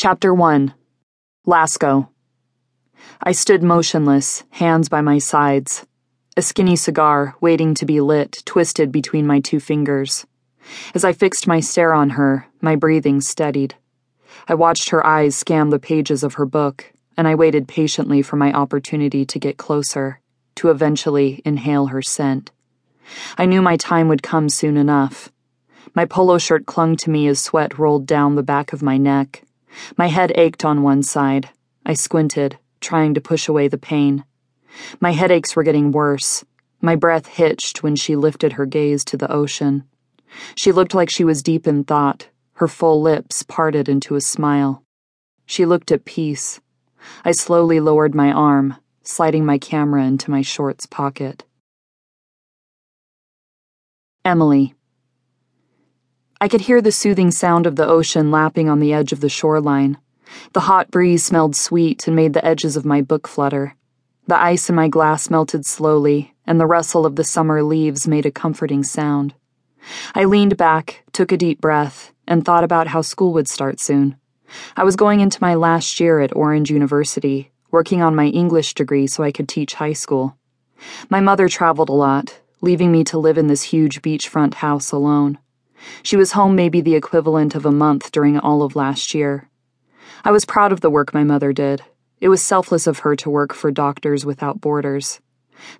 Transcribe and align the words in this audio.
Chapter 0.00 0.32
1 0.32 0.74
Lasko. 1.44 2.08
I 3.20 3.32
stood 3.32 3.64
motionless, 3.64 4.44
hands 4.50 4.88
by 4.88 5.00
my 5.00 5.18
sides. 5.18 5.88
A 6.36 6.42
skinny 6.42 6.76
cigar, 6.76 7.34
waiting 7.40 7.74
to 7.74 7.84
be 7.84 8.00
lit, 8.00 8.44
twisted 8.44 8.92
between 8.92 9.26
my 9.26 9.40
two 9.40 9.58
fingers. 9.58 10.24
As 10.94 11.04
I 11.04 11.12
fixed 11.12 11.48
my 11.48 11.58
stare 11.58 11.92
on 11.92 12.10
her, 12.10 12.46
my 12.60 12.76
breathing 12.76 13.20
steadied. 13.20 13.74
I 14.46 14.54
watched 14.54 14.90
her 14.90 15.04
eyes 15.04 15.34
scan 15.34 15.70
the 15.70 15.80
pages 15.80 16.22
of 16.22 16.34
her 16.34 16.46
book, 16.46 16.92
and 17.16 17.26
I 17.26 17.34
waited 17.34 17.66
patiently 17.66 18.22
for 18.22 18.36
my 18.36 18.52
opportunity 18.52 19.26
to 19.26 19.38
get 19.40 19.56
closer, 19.56 20.20
to 20.54 20.70
eventually 20.70 21.42
inhale 21.44 21.86
her 21.86 22.02
scent. 22.02 22.52
I 23.36 23.46
knew 23.46 23.60
my 23.60 23.76
time 23.76 24.06
would 24.06 24.22
come 24.22 24.48
soon 24.48 24.76
enough. 24.76 25.32
My 25.92 26.04
polo 26.04 26.38
shirt 26.38 26.66
clung 26.66 26.94
to 26.98 27.10
me 27.10 27.26
as 27.26 27.40
sweat 27.40 27.80
rolled 27.80 28.06
down 28.06 28.36
the 28.36 28.44
back 28.44 28.72
of 28.72 28.80
my 28.80 28.96
neck. 28.96 29.42
My 29.96 30.06
head 30.06 30.32
ached 30.34 30.64
on 30.64 30.82
one 30.82 31.02
side. 31.02 31.50
I 31.84 31.94
squinted, 31.94 32.58
trying 32.80 33.14
to 33.14 33.20
push 33.20 33.48
away 33.48 33.68
the 33.68 33.78
pain. 33.78 34.24
My 35.00 35.12
headaches 35.12 35.56
were 35.56 35.62
getting 35.62 35.92
worse. 35.92 36.44
My 36.80 36.96
breath 36.96 37.26
hitched 37.26 37.82
when 37.82 37.96
she 37.96 38.16
lifted 38.16 38.54
her 38.54 38.66
gaze 38.66 39.04
to 39.06 39.16
the 39.16 39.30
ocean. 39.32 39.84
She 40.54 40.72
looked 40.72 40.94
like 40.94 41.10
she 41.10 41.24
was 41.24 41.42
deep 41.42 41.66
in 41.66 41.84
thought, 41.84 42.28
her 42.54 42.68
full 42.68 43.00
lips 43.00 43.42
parted 43.42 43.88
into 43.88 44.14
a 44.14 44.20
smile. 44.20 44.84
She 45.46 45.64
looked 45.64 45.90
at 45.90 46.04
peace. 46.04 46.60
I 47.24 47.32
slowly 47.32 47.80
lowered 47.80 48.14
my 48.14 48.32
arm, 48.32 48.76
sliding 49.02 49.46
my 49.46 49.58
camera 49.58 50.04
into 50.04 50.30
my 50.30 50.42
shorts 50.42 50.86
pocket. 50.86 51.44
Emily. 54.24 54.74
I 56.40 56.46
could 56.46 56.60
hear 56.60 56.80
the 56.80 56.92
soothing 56.92 57.32
sound 57.32 57.66
of 57.66 57.74
the 57.74 57.86
ocean 57.86 58.30
lapping 58.30 58.68
on 58.68 58.78
the 58.78 58.92
edge 58.92 59.12
of 59.12 59.20
the 59.20 59.28
shoreline. 59.28 59.98
The 60.52 60.60
hot 60.60 60.88
breeze 60.88 61.24
smelled 61.24 61.56
sweet 61.56 62.06
and 62.06 62.14
made 62.14 62.32
the 62.32 62.44
edges 62.44 62.76
of 62.76 62.84
my 62.84 63.02
book 63.02 63.26
flutter. 63.26 63.74
The 64.28 64.40
ice 64.40 64.68
in 64.68 64.76
my 64.76 64.86
glass 64.86 65.30
melted 65.30 65.66
slowly, 65.66 66.34
and 66.46 66.60
the 66.60 66.66
rustle 66.66 67.04
of 67.04 67.16
the 67.16 67.24
summer 67.24 67.64
leaves 67.64 68.06
made 68.06 68.24
a 68.24 68.30
comforting 68.30 68.84
sound. 68.84 69.34
I 70.14 70.26
leaned 70.26 70.56
back, 70.56 71.02
took 71.12 71.32
a 71.32 71.36
deep 71.36 71.60
breath, 71.60 72.12
and 72.26 72.44
thought 72.44 72.62
about 72.62 72.86
how 72.88 73.02
school 73.02 73.32
would 73.32 73.48
start 73.48 73.80
soon. 73.80 74.16
I 74.76 74.84
was 74.84 74.94
going 74.94 75.18
into 75.18 75.42
my 75.42 75.54
last 75.54 75.98
year 75.98 76.20
at 76.20 76.36
Orange 76.36 76.70
University, 76.70 77.50
working 77.72 78.00
on 78.00 78.14
my 78.14 78.26
English 78.26 78.74
degree 78.74 79.08
so 79.08 79.24
I 79.24 79.32
could 79.32 79.48
teach 79.48 79.74
high 79.74 79.92
school. 79.92 80.36
My 81.08 81.18
mother 81.18 81.48
traveled 81.48 81.88
a 81.88 81.92
lot, 81.92 82.38
leaving 82.60 82.92
me 82.92 83.02
to 83.04 83.18
live 83.18 83.38
in 83.38 83.48
this 83.48 83.62
huge 83.62 84.02
beachfront 84.02 84.54
house 84.54 84.92
alone. 84.92 85.38
She 86.02 86.16
was 86.16 86.32
home 86.32 86.56
maybe 86.56 86.80
the 86.80 86.94
equivalent 86.94 87.54
of 87.54 87.66
a 87.66 87.72
month 87.72 88.12
during 88.12 88.38
all 88.38 88.62
of 88.62 88.76
last 88.76 89.14
year. 89.14 89.48
I 90.24 90.30
was 90.30 90.44
proud 90.44 90.72
of 90.72 90.80
the 90.80 90.90
work 90.90 91.14
my 91.14 91.24
mother 91.24 91.52
did. 91.52 91.82
It 92.20 92.28
was 92.28 92.42
selfless 92.42 92.86
of 92.86 93.00
her 93.00 93.14
to 93.16 93.30
work 93.30 93.54
for 93.54 93.70
Doctors 93.70 94.26
Without 94.26 94.60
Borders. 94.60 95.20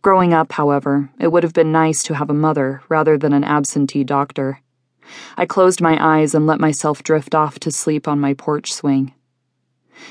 Growing 0.02 0.32
up, 0.32 0.52
however, 0.52 1.10
it 1.18 1.28
would 1.28 1.42
have 1.42 1.52
been 1.52 1.72
nice 1.72 2.02
to 2.04 2.14
have 2.14 2.30
a 2.30 2.34
mother 2.34 2.82
rather 2.88 3.16
than 3.18 3.32
an 3.32 3.44
absentee 3.44 4.04
doctor. 4.04 4.60
I 5.36 5.46
closed 5.46 5.80
my 5.80 5.98
eyes 6.00 6.34
and 6.34 6.46
let 6.46 6.60
myself 6.60 7.02
drift 7.02 7.34
off 7.34 7.58
to 7.60 7.70
sleep 7.70 8.06
on 8.06 8.20
my 8.20 8.34
porch 8.34 8.72
swing. 8.72 9.14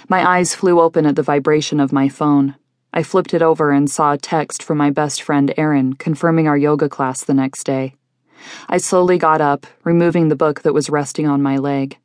My 0.10 0.28
eyes 0.28 0.56
flew 0.56 0.80
open 0.80 1.06
at 1.06 1.16
the 1.16 1.24
vibration 1.24 1.80
of 1.80 1.94
my 1.94 2.10
phone. 2.10 2.56
I 2.94 3.04
flipped 3.04 3.34
it 3.34 3.42
over 3.42 3.72
and 3.72 3.90
saw 3.90 4.14
a 4.14 4.18
text 4.18 4.64
from 4.64 4.78
my 4.78 4.90
best 4.90 5.22
friend 5.22 5.54
Erin 5.58 5.94
confirming 5.94 6.48
our 6.48 6.58
yoga 6.58 6.90
class 6.90 7.24
the 7.24 7.34
next 7.34 7.64
day. 7.64 7.97
I 8.70 8.78
slowly 8.78 9.18
got 9.18 9.42
up, 9.42 9.66
removing 9.84 10.28
the 10.28 10.36
book 10.36 10.62
that 10.62 10.74
was 10.74 10.90
resting 10.90 11.28
on 11.28 11.42
my 11.42 11.58
leg. 11.58 11.98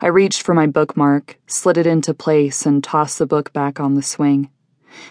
I 0.00 0.08
reached 0.08 0.42
for 0.42 0.54
my 0.54 0.66
bookmark, 0.66 1.38
slid 1.46 1.76
it 1.78 1.86
into 1.86 2.14
place, 2.14 2.66
and 2.66 2.82
tossed 2.82 3.18
the 3.18 3.26
book 3.26 3.52
back 3.52 3.78
on 3.78 3.94
the 3.94 4.02
swing. 4.02 4.50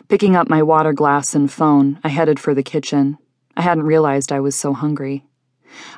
Picking 0.08 0.36
up 0.36 0.50
my 0.50 0.64
water 0.64 0.94
glass 0.94 1.36
and 1.36 1.52
phone, 1.52 2.00
I 2.04 2.10
headed 2.10 2.40
for 2.40 2.54
the 2.54 2.64
kitchen. 2.64 3.18
I 3.56 3.62
hadn't 3.62 3.86
realized 3.86 4.32
I 4.32 4.40
was 4.40 4.56
so 4.56 4.74
hungry. 4.74 5.26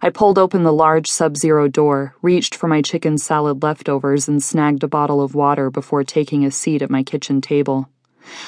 I 0.01 0.09
pulled 0.09 0.37
open 0.37 0.63
the 0.63 0.73
large 0.73 1.09
sub 1.09 1.37
zero 1.37 1.67
door, 1.67 2.15
reached 2.21 2.55
for 2.55 2.67
my 2.67 2.81
chicken 2.81 3.17
salad 3.17 3.63
leftovers, 3.63 4.27
and 4.27 4.43
snagged 4.43 4.83
a 4.83 4.87
bottle 4.87 5.21
of 5.21 5.35
water 5.35 5.69
before 5.69 6.03
taking 6.03 6.43
a 6.43 6.51
seat 6.51 6.81
at 6.81 6.89
my 6.89 7.03
kitchen 7.03 7.41
table. 7.41 7.89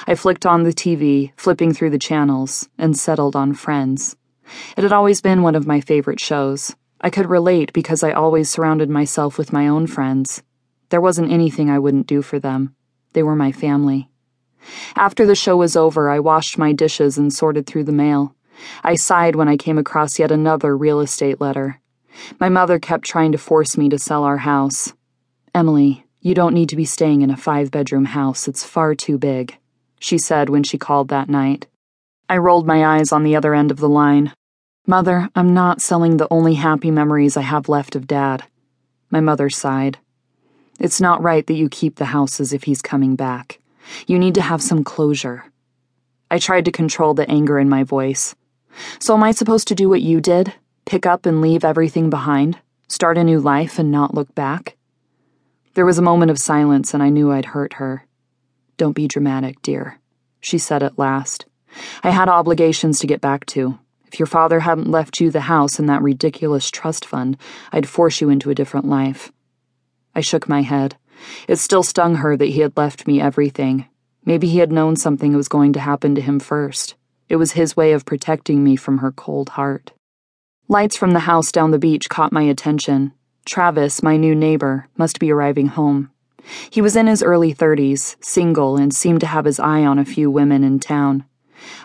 I 0.07 0.15
flicked 0.15 0.45
on 0.45 0.63
the 0.63 0.73
TV, 0.73 1.31
flipping 1.37 1.73
through 1.73 1.91
the 1.91 1.99
channels, 1.99 2.69
and 2.77 2.97
settled 2.97 3.35
on 3.35 3.53
Friends. 3.53 4.15
It 4.77 4.83
had 4.83 4.93
always 4.93 5.21
been 5.21 5.43
one 5.43 5.55
of 5.55 5.67
my 5.67 5.81
favorite 5.81 6.19
shows. 6.19 6.75
I 6.99 7.09
could 7.09 7.29
relate 7.29 7.73
because 7.73 8.03
I 8.03 8.11
always 8.11 8.49
surrounded 8.49 8.89
myself 8.89 9.37
with 9.37 9.53
my 9.53 9.67
own 9.67 9.87
friends. 9.87 10.43
There 10.89 11.01
wasn't 11.01 11.31
anything 11.31 11.69
I 11.69 11.79
wouldn't 11.79 12.07
do 12.07 12.21
for 12.21 12.39
them. 12.39 12.75
They 13.13 13.23
were 13.23 13.35
my 13.35 13.51
family. 13.51 14.09
After 14.95 15.25
the 15.25 15.35
show 15.35 15.57
was 15.57 15.75
over, 15.75 16.09
I 16.09 16.19
washed 16.19 16.57
my 16.57 16.73
dishes 16.73 17.17
and 17.17 17.33
sorted 17.33 17.65
through 17.65 17.85
the 17.85 17.91
mail. 17.91 18.35
I 18.83 18.95
sighed 18.95 19.35
when 19.35 19.47
I 19.47 19.57
came 19.57 19.77
across 19.77 20.19
yet 20.19 20.31
another 20.31 20.77
real 20.77 20.99
estate 20.99 21.41
letter. 21.41 21.79
My 22.39 22.49
mother 22.49 22.77
kept 22.77 23.05
trying 23.05 23.31
to 23.31 23.37
force 23.37 23.77
me 23.77 23.89
to 23.89 23.97
sell 23.97 24.23
our 24.23 24.37
house. 24.37 24.93
Emily, 25.55 26.05
you 26.19 26.35
don't 26.35 26.53
need 26.53 26.69
to 26.69 26.75
be 26.75 26.85
staying 26.85 27.21
in 27.21 27.31
a 27.31 27.37
five 27.37 27.71
bedroom 27.71 28.05
house. 28.05 28.47
It's 28.47 28.63
far 28.63 28.93
too 28.93 29.17
big, 29.17 29.57
she 29.99 30.17
said 30.17 30.49
when 30.49 30.63
she 30.63 30.77
called 30.77 31.07
that 31.07 31.29
night. 31.29 31.67
I 32.29 32.37
rolled 32.37 32.67
my 32.67 32.97
eyes 32.97 33.11
on 33.11 33.23
the 33.23 33.35
other 33.35 33.55
end 33.55 33.71
of 33.71 33.79
the 33.79 33.89
line. 33.89 34.33
Mother, 34.87 35.29
I'm 35.35 35.53
not 35.53 35.79
selling 35.79 36.17
the 36.17 36.27
only 36.31 36.55
happy 36.55 36.89
memories 36.89 37.37
I 37.37 37.41
have 37.41 37.69
left 37.69 37.95
of 37.95 38.07
Dad. 38.07 38.43
My 39.11 39.19
mother 39.19 39.47
sighed. 39.47 39.99
It's 40.79 40.99
not 40.99 41.21
right 41.21 41.45
that 41.45 41.53
you 41.53 41.69
keep 41.69 41.97
the 41.97 42.05
house 42.05 42.39
as 42.39 42.51
if 42.51 42.63
he's 42.63 42.81
coming 42.81 43.15
back. 43.15 43.59
You 44.07 44.17
need 44.17 44.33
to 44.35 44.41
have 44.41 44.61
some 44.61 44.83
closure. 44.83 45.45
I 46.31 46.39
tried 46.39 46.65
to 46.65 46.71
control 46.71 47.13
the 47.13 47.29
anger 47.29 47.59
in 47.59 47.69
my 47.69 47.83
voice. 47.83 48.33
So, 48.97 49.13
am 49.13 49.21
I 49.21 49.31
supposed 49.31 49.67
to 49.67 49.75
do 49.75 49.87
what 49.87 50.01
you 50.01 50.19
did? 50.19 50.53
Pick 50.85 51.05
up 51.05 51.27
and 51.27 51.41
leave 51.41 51.63
everything 51.63 52.09
behind? 52.09 52.57
Start 52.87 53.19
a 53.19 53.23
new 53.23 53.39
life 53.39 53.77
and 53.77 53.91
not 53.91 54.15
look 54.15 54.33
back? 54.33 54.77
There 55.75 55.85
was 55.85 55.99
a 55.99 56.03
moment 56.03 56.31
of 56.31 56.39
silence, 56.39 56.95
and 56.95 57.03
I 57.03 57.09
knew 57.09 57.31
I'd 57.31 57.45
hurt 57.45 57.73
her. 57.73 58.07
Don't 58.77 58.95
be 58.95 59.07
dramatic, 59.07 59.61
dear, 59.61 59.99
she 60.39 60.57
said 60.57 60.81
at 60.81 60.97
last. 60.97 61.45
I 62.03 62.09
had 62.09 62.29
obligations 62.29 62.99
to 62.99 63.07
get 63.07 63.21
back 63.21 63.45
to. 63.47 63.77
If 64.11 64.19
your 64.19 64.27
father 64.27 64.59
hadn't 64.59 64.91
left 64.91 65.21
you 65.21 65.31
the 65.31 65.39
house 65.41 65.79
and 65.79 65.87
that 65.87 66.01
ridiculous 66.01 66.69
trust 66.69 67.05
fund, 67.05 67.37
I'd 67.71 67.87
force 67.87 68.19
you 68.19 68.29
into 68.29 68.49
a 68.49 68.55
different 68.55 68.85
life. 68.85 69.31
I 70.13 70.19
shook 70.19 70.49
my 70.49 70.63
head. 70.63 70.97
It 71.47 71.55
still 71.59 71.81
stung 71.81 72.15
her 72.15 72.35
that 72.35 72.47
he 72.47 72.59
had 72.59 72.75
left 72.75 73.07
me 73.07 73.21
everything. 73.21 73.87
Maybe 74.25 74.49
he 74.49 74.57
had 74.57 74.69
known 74.69 74.97
something 74.97 75.33
was 75.33 75.47
going 75.47 75.71
to 75.73 75.79
happen 75.79 76.13
to 76.15 76.21
him 76.21 76.41
first. 76.41 76.95
It 77.29 77.37
was 77.37 77.53
his 77.53 77.77
way 77.77 77.93
of 77.93 78.03
protecting 78.03 78.65
me 78.65 78.75
from 78.75 78.97
her 78.97 79.13
cold 79.13 79.49
heart. 79.49 79.93
Lights 80.67 80.97
from 80.97 81.11
the 81.11 81.19
house 81.19 81.49
down 81.49 81.71
the 81.71 81.79
beach 81.79 82.09
caught 82.09 82.33
my 82.33 82.43
attention. 82.43 83.13
Travis, 83.45 84.03
my 84.03 84.17
new 84.17 84.35
neighbor, 84.35 84.89
must 84.97 85.19
be 85.19 85.31
arriving 85.31 85.67
home. 85.67 86.11
He 86.69 86.81
was 86.81 86.97
in 86.97 87.07
his 87.07 87.23
early 87.23 87.53
30s, 87.53 88.17
single, 88.19 88.75
and 88.75 88.93
seemed 88.93 89.21
to 89.21 89.27
have 89.27 89.45
his 89.45 89.59
eye 89.59 89.85
on 89.85 89.97
a 89.97 90.05
few 90.05 90.29
women 90.29 90.65
in 90.65 90.81
town. 90.81 91.23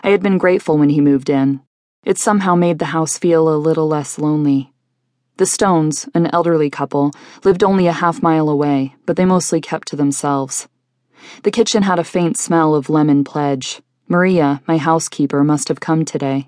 I 0.03 0.09
had 0.09 0.21
been 0.21 0.37
grateful 0.37 0.77
when 0.77 0.89
he 0.89 0.99
moved 0.99 1.29
in, 1.29 1.61
it 2.07 2.17
somehow 2.17 2.55
made 2.55 2.79
the 2.79 2.95
house 2.95 3.17
feel 3.17 3.49
a 3.49 3.59
little 3.59 3.85
less 3.85 4.17
lonely. 4.17 4.71
The 5.35 5.45
Stones, 5.45 6.07
an 6.13 6.27
elderly 6.27 6.69
couple, 6.69 7.11
lived 7.43 7.65
only 7.65 7.85
a 7.87 7.91
half 7.91 8.23
mile 8.23 8.47
away, 8.47 8.95
but 9.05 9.17
they 9.17 9.25
mostly 9.25 9.59
kept 9.59 9.89
to 9.89 9.97
themselves. 9.97 10.69
The 11.43 11.51
kitchen 11.51 11.83
had 11.83 11.99
a 11.99 12.05
faint 12.05 12.37
smell 12.37 12.75
of 12.75 12.89
lemon 12.89 13.25
pledge. 13.25 13.81
Maria, 14.07 14.61
my 14.69 14.77
housekeeper, 14.77 15.43
must 15.43 15.67
have 15.67 15.81
come 15.81 16.05
today. 16.05 16.47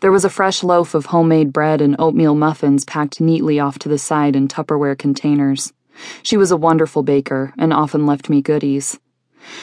There 0.00 0.10
was 0.10 0.24
a 0.24 0.36
fresh 0.38 0.64
loaf 0.64 0.96
of 0.96 1.06
homemade 1.06 1.52
bread 1.52 1.80
and 1.80 1.94
oatmeal 2.00 2.34
muffins 2.34 2.84
packed 2.84 3.20
neatly 3.20 3.60
off 3.60 3.78
to 3.78 3.88
the 3.88 3.98
side 3.98 4.34
in 4.34 4.48
Tupperware 4.48 4.98
containers. 4.98 5.72
She 6.24 6.36
was 6.36 6.50
a 6.50 6.56
wonderful 6.56 7.04
baker 7.04 7.54
and 7.56 7.72
often 7.72 8.04
left 8.04 8.28
me 8.28 8.42
goodies. 8.42 8.98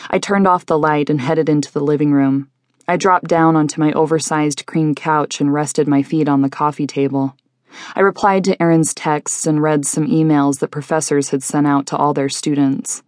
I 0.10 0.18
turned 0.18 0.48
off 0.48 0.66
the 0.66 0.80
light 0.80 1.10
and 1.10 1.20
headed 1.20 1.50
into 1.50 1.74
the 1.74 1.82
living 1.84 2.14
room. 2.14 2.50
I 2.88 2.98
dropped 2.98 3.28
down 3.28 3.56
onto 3.56 3.82
my 3.82 3.92
oversized 3.94 4.68
cream 4.68 4.94
couch 4.94 5.42
and 5.42 5.52
rested 5.52 5.88
my 5.88 6.04
feet 6.04 6.30
on 6.30 6.42
the 6.42 6.50
coffee 6.50 6.86
table. 6.86 7.36
I 7.96 8.02
replied 8.02 8.44
to 8.44 8.62
Erin's 8.62 8.94
texts 8.94 9.48
and 9.48 9.62
read 9.62 9.86
some 9.86 10.08
emails 10.08 10.60
that 10.60 10.70
professors 10.70 11.30
had 11.30 11.42
sent 11.42 11.66
out 11.66 11.88
to 11.88 11.98
all 11.98 12.14
their 12.14 12.30
students. 12.30 13.02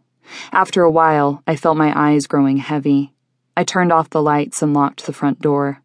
After 0.51 0.81
a 0.81 0.91
while, 0.91 1.43
I 1.45 1.55
felt 1.55 1.77
my 1.77 1.93
eyes 1.95 2.27
growing 2.27 2.57
heavy. 2.57 3.13
I 3.55 3.63
turned 3.63 3.91
off 3.91 4.09
the 4.09 4.21
lights 4.21 4.61
and 4.61 4.73
locked 4.73 5.05
the 5.05 5.13
front 5.13 5.41
door. 5.41 5.81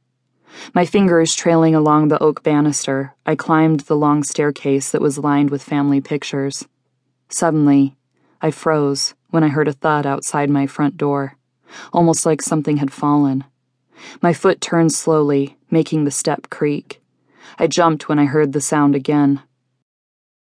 My 0.75 0.85
fingers 0.85 1.35
trailing 1.35 1.75
along 1.75 2.09
the 2.09 2.23
oak 2.23 2.43
banister, 2.43 3.15
I 3.25 3.37
climbed 3.37 3.81
the 3.81 3.97
long 3.97 4.23
staircase 4.23 4.91
that 4.91 5.01
was 5.01 5.19
lined 5.19 5.51
with 5.51 5.63
family 5.63 6.01
pictures. 6.01 6.67
Suddenly, 7.29 7.97
I 8.41 8.51
froze 8.51 9.15
when 9.31 9.45
I 9.45 9.49
heard 9.49 9.69
a 9.69 9.73
thud 9.73 10.07
outside 10.07 10.51
my 10.51 10.67
front 10.67 10.97
door, 10.97 11.37
almost 11.93 12.27
like 12.27 12.43
something 12.43 12.79
had 12.79 12.93
fallen. 12.93 13.45
My 14.21 14.33
foot 14.33 14.61
turned 14.61 14.93
slowly, 14.93 15.57
making 15.71 16.05
the 16.05 16.11
step 16.11 16.51
creak. 16.51 17.03
I 17.59 17.67
jumped 17.67 18.09
when 18.09 18.19
I 18.19 18.25
heard 18.25 18.53
the 18.53 18.61
sound 18.61 18.95
again. 18.95 19.43